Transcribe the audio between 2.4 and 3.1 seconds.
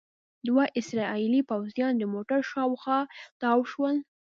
شاوخوا